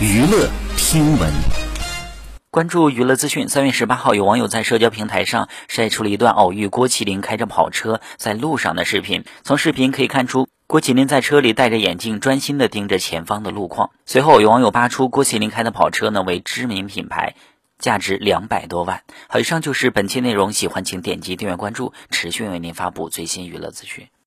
[0.00, 1.32] 娱乐听闻。
[2.50, 3.48] 关注娱乐资讯。
[3.48, 9.24] 三月十八号，有网友在社交平台上晒出了一段偶遇郭麒麟开着跑车在路上的视频。
[9.44, 13.90] 从视频可以看出，郭麒麟在车里戴着眼镜，专心地盯着前方的路况。
[14.04, 17.36] 随后，有网友扒出郭麒麟开的跑车呢为知名品牌，
[17.78, 19.04] 价值两百多万。
[19.28, 20.52] 好，以上就是本期内容。
[20.52, 24.08] 喜欢请点击订阅关注，持续为您发布最新娱乐资讯。